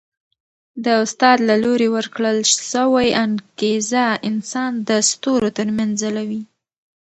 [0.83, 2.37] د استاد له لوري ورکړل
[2.71, 6.41] سوی انګېزه انسان د ستورو تر منځ ځلوي.